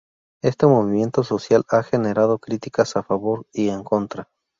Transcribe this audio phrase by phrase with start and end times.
[0.41, 4.27] Este movimiento social ha generado críticas favor y en contra.